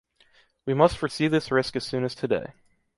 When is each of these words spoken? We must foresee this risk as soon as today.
We 0.65 0.73
must 0.73 0.97
foresee 0.97 1.27
this 1.27 1.51
risk 1.51 1.75
as 1.75 1.85
soon 1.85 2.03
as 2.03 2.15
today. 2.15 2.53